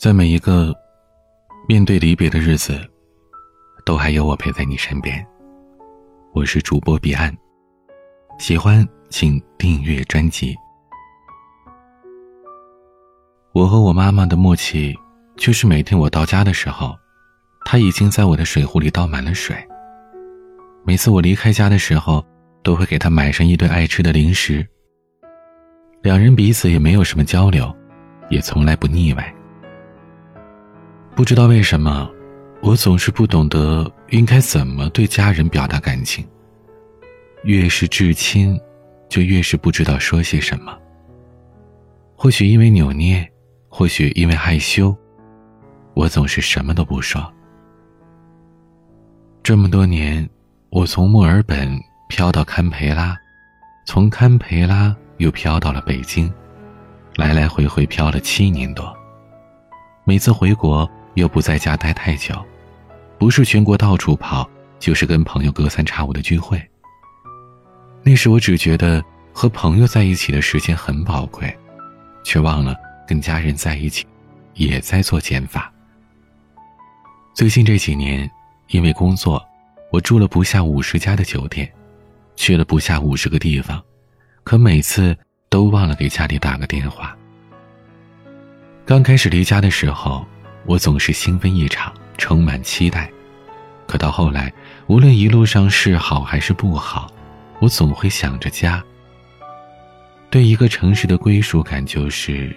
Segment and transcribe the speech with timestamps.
[0.00, 0.74] 在每一个
[1.68, 2.80] 面对离别的日子，
[3.84, 5.22] 都还有我陪在你身边。
[6.32, 7.30] 我是主播彼岸，
[8.38, 10.56] 喜欢请订阅专辑。
[13.52, 14.98] 我和我妈妈的默契，
[15.36, 16.96] 就是每天我到家的时候，
[17.66, 19.54] 她已经在我的水壶里倒满了水。
[20.82, 22.24] 每次我离开家的时候，
[22.62, 24.66] 都会给她买上一堆爱吃的零食。
[26.00, 27.70] 两人彼此也没有什么交流，
[28.30, 29.34] 也从来不腻歪。
[31.20, 32.10] 不知道为什么，
[32.62, 36.26] 我总是不懂得应该怎么对家人表达感情。
[37.42, 38.58] 越是至亲，
[39.06, 40.74] 就越是不知道说些什么。
[42.16, 43.30] 或许因为扭捏。
[43.68, 44.96] 或许因为害羞，
[45.92, 47.30] 我总是什么都不说。
[49.42, 50.26] 这么多年，
[50.70, 53.14] 我从墨尔本飘到堪培拉，
[53.84, 56.32] 从堪培拉又飘到了北京，
[57.16, 58.90] 来来回回飘了七年多。
[60.04, 62.34] 每次回国又不在家待太久，
[63.18, 66.60] 不是全国到处跑，就是跟朋友隔三差五的聚会。
[68.02, 71.56] 那时我只觉得和朋友在一起的时间很宝贵，
[72.24, 72.74] 却忘了。
[73.06, 74.06] 跟家人在一起，
[74.54, 75.72] 也在做减法。
[77.34, 78.30] 最近这几年，
[78.68, 79.44] 因为工作，
[79.90, 81.68] 我住了不下五十家的酒店，
[82.36, 83.82] 去了不下五十个地方，
[84.44, 85.16] 可每次
[85.48, 87.16] 都忘了给家里打个电话。
[88.86, 90.24] 刚开始离家的时候，
[90.70, 93.10] 我总是兴奋异常，充满期待。
[93.88, 94.52] 可到后来，
[94.86, 97.10] 无论一路上是好还是不好，
[97.58, 98.80] 我总会想着家。
[100.30, 102.56] 对一个城市的归属感，就是。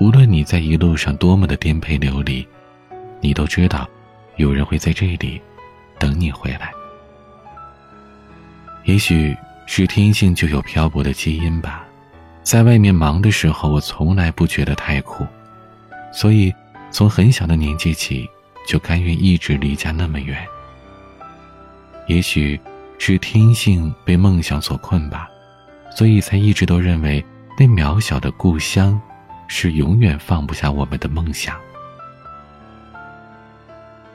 [0.00, 2.46] 无论你在一路上多么的颠沛流离，
[3.20, 3.88] 你都知道，
[4.36, 5.42] 有人会在这里
[5.98, 6.72] 等你回来。
[8.84, 11.84] 也许是天性就有漂泊的基因吧，
[12.44, 15.26] 在外面忙的时候，我从来不觉得太苦，
[16.12, 16.54] 所以
[16.92, 18.28] 从很小的年纪起，
[18.68, 20.46] 就甘愿一直离家那么远。
[22.06, 22.60] 也许
[22.98, 25.28] 是天性被梦想所困吧，
[25.96, 27.24] 所以才一直都认为
[27.58, 29.00] 那渺小的故乡。
[29.54, 31.60] 是永远放不下我们的梦想。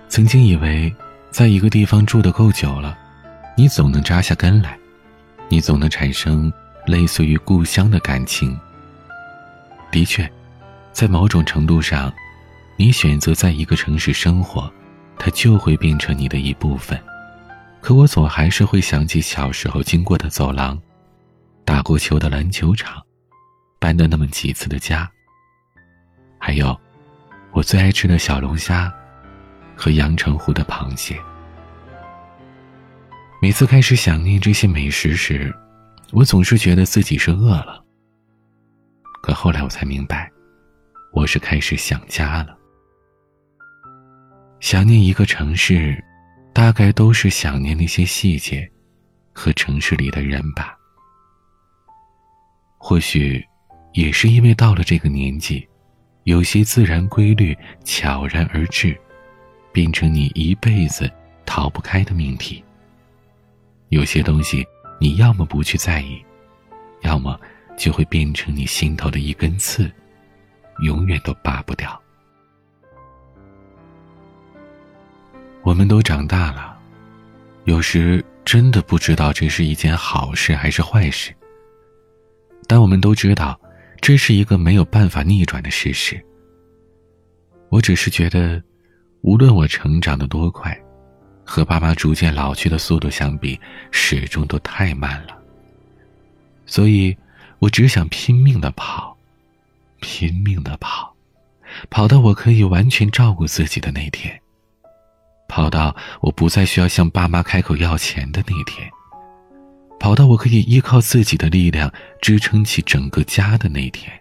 [0.10, 0.92] 曾经以为，
[1.30, 2.98] 在一个地方住的够久了，
[3.56, 4.76] 你总能扎下根来，
[5.48, 6.52] 你总能产生
[6.88, 8.60] 类似于故乡的感情。
[9.92, 10.28] 的确，
[10.92, 12.12] 在某种程度上，
[12.80, 14.72] 你选择在一个城市生活，
[15.18, 16.98] 它就会变成你的一部分。
[17.82, 20.80] 可我总还是会想起小时候经过的走廊，
[21.66, 23.02] 打过球的篮球场，
[23.80, 25.10] 搬的那么几次的家。
[26.38, 26.80] 还有，
[27.52, 28.94] 我最爱吃的小龙虾，
[29.76, 31.20] 和阳澄湖的螃蟹。
[33.42, 35.52] 每次开始想念这些美食时，
[36.12, 37.84] 我总是觉得自己是饿了。
[39.24, 40.32] 可后来我才明白，
[41.12, 42.56] 我是开始想家了。
[44.60, 46.04] 想念一个城市，
[46.54, 48.70] 大概都是想念那些细节，
[49.32, 50.76] 和城市里的人吧。
[52.78, 53.44] 或许，
[53.94, 55.68] 也是因为到了这个年纪。
[56.24, 59.00] 有些自然规律悄然而至，
[59.72, 61.10] 变成你一辈子
[61.46, 62.62] 逃不开的命题。
[63.88, 64.66] 有些东西，
[65.00, 66.22] 你要么不去在意，
[67.04, 67.40] 要么
[67.78, 69.90] 就会变成你心头的一根刺，
[70.80, 71.98] 永远都拔不掉。
[75.68, 76.78] 我们都长大了，
[77.66, 81.36] 有时真的不知道这是一件好事还是坏事。
[82.68, 83.60] 但我们都知道。
[84.00, 86.24] 这是一个没有办法逆转的事实。
[87.70, 88.64] 我只是觉得，
[89.22, 90.80] 无论我成长的多快，
[91.44, 93.60] 和爸妈逐渐老去的速度相比，
[93.92, 95.36] 始终都太慢了。
[96.68, 97.18] 所以，
[97.58, 99.18] 我只想拼命的跑，
[100.00, 101.14] 拼命的跑，
[101.90, 104.40] 跑到我可以完全照顾自己的那天，
[106.22, 108.90] 我不再需要向爸妈开口要钱的那一天。
[110.00, 111.92] 跑到我可以依靠自己的力量
[112.22, 114.12] 支撑起整个家的那一天。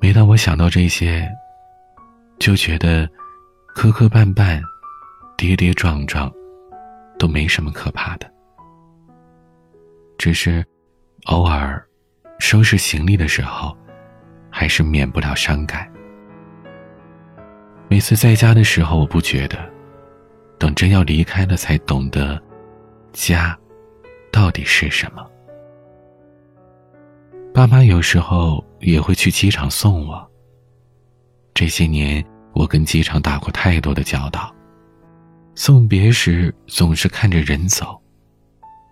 [0.00, 1.28] 每当我想到这些，
[2.38, 3.08] 就觉得
[3.74, 4.62] 磕磕绊绊、
[5.36, 6.32] 跌跌撞撞
[7.18, 8.32] 都没什么可怕的。
[10.16, 10.64] 只是
[11.24, 11.84] 偶尔
[12.38, 13.76] 收拾行李的时候，
[14.50, 15.92] 还是免不了伤感。
[17.88, 19.58] 每次在家的时候，我不觉得，
[20.58, 22.40] 等真要离开了，才懂得。
[23.14, 23.58] 家，
[24.30, 25.26] 到底是什么？
[27.54, 30.30] 爸妈有时候也会去机场送我。
[31.54, 34.54] 这些年，我跟机场打过太多的交道。
[35.54, 37.98] 送别时总是看着人走，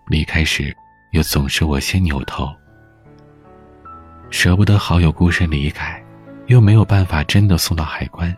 [0.09, 0.75] 离开时
[1.11, 2.49] 又总是我先扭头。
[4.31, 6.03] 舍不得好友孤身离开，
[6.47, 8.35] 又没有办法真的送到海关，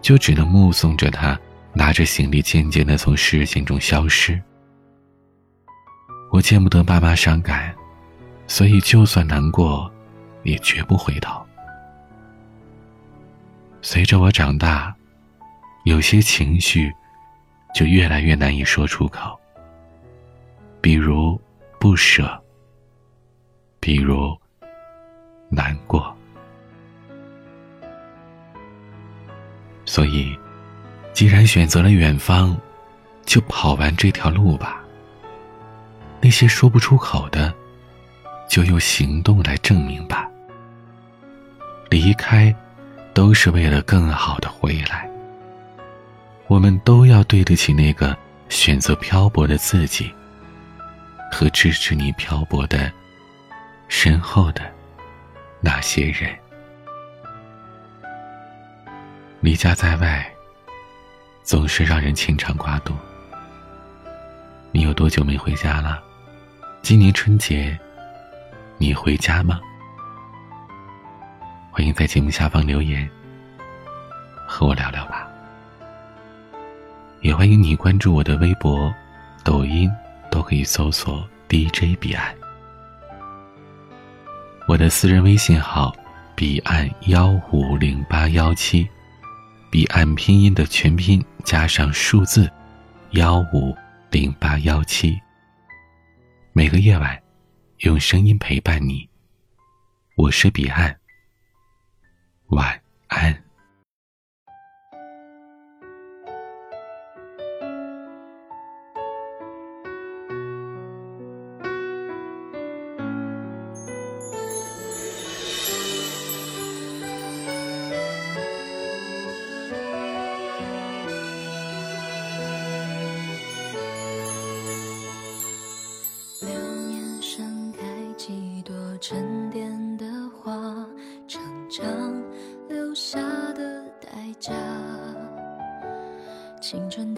[0.00, 1.38] 就只能目送着他
[1.72, 4.40] 拿着行李渐渐地从视线中消失。
[6.30, 7.74] 我见不得爸妈伤感，
[8.46, 9.90] 所以就算难过，
[10.42, 11.44] 也绝不回头。
[13.82, 14.94] 随着我长大，
[15.84, 16.92] 有些情绪
[17.74, 19.38] 就越来越难以说出口，
[20.80, 21.40] 比如
[21.78, 22.40] 不舍，
[23.80, 24.38] 比如
[25.48, 26.16] 难过。
[29.90, 30.38] 所以，
[31.12, 32.56] 既然选择了远方，
[33.26, 34.80] 就跑完这条路吧。
[36.20, 37.52] 那些说不出口的，
[38.48, 40.28] 就用行动来证明吧。
[41.88, 42.54] 离开，
[43.12, 45.10] 都是为了更好的回来。
[46.46, 48.16] 我们都要对得起那个
[48.48, 50.08] 选择漂泊的自己，
[51.32, 52.92] 和支持你漂泊的
[53.88, 54.62] 身后的
[55.60, 56.30] 那些人。
[59.42, 60.30] 离家在外，
[61.42, 62.94] 总是让人牵肠挂肚。
[64.70, 65.98] 你有多久没回家了？
[66.82, 67.78] 今年春节，
[68.76, 69.58] 你回家吗？
[71.70, 73.08] 欢迎在节目下方留言，
[74.46, 75.26] 和我聊聊吧。
[77.22, 78.92] 也欢迎你关注我的微博、
[79.42, 79.90] 抖音，
[80.30, 82.34] 都可以搜索 DJ 彼岸。
[84.68, 85.96] 我的私人微信号：
[86.34, 88.86] 彼岸幺五零八幺七，
[89.70, 92.50] 彼岸拼音的全拼加上数字
[93.12, 93.72] 幺五
[94.10, 95.16] 零八幺七。
[96.52, 97.16] 每个夜晚，
[97.78, 99.08] 用声音陪伴你。
[100.16, 100.98] 我是彼岸，
[102.48, 103.44] 晚安。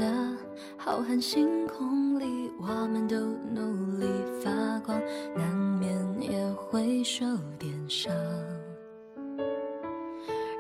[0.03, 0.37] 的
[0.77, 3.17] 浩瀚星空里，我们都
[3.55, 4.07] 努力
[4.43, 4.51] 发
[4.81, 5.01] 光，
[5.37, 7.25] 难免也会受
[7.57, 8.13] 点伤。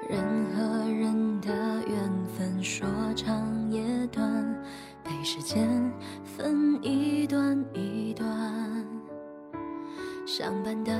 [0.09, 0.25] 人
[0.55, 0.63] 和
[0.93, 1.51] 人的
[1.89, 1.99] 缘
[2.37, 2.87] 分说
[3.17, 4.63] 长也短，
[5.03, 5.93] 被时间
[6.25, 8.87] 分一段一段。
[10.35, 10.99] 相伴的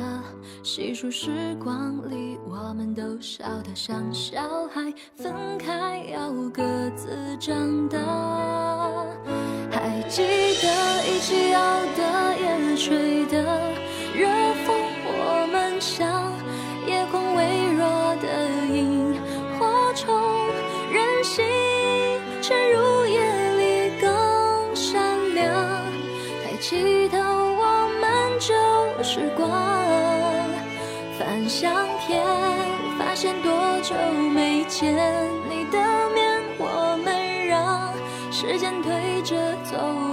[0.63, 4.93] 细数时光里，我们都笑得像小孩。
[5.17, 6.63] 分开要各
[6.95, 7.09] 自
[7.41, 7.97] 长大。
[9.71, 10.69] 还记得
[11.09, 13.72] 一起熬的夜，吹的
[31.53, 32.25] 相片，
[32.99, 33.53] 发现多
[33.83, 33.95] 久
[34.33, 34.95] 没见
[35.51, 35.79] 你的
[36.15, 37.93] 面，我们让
[38.33, 40.12] 时间推着走。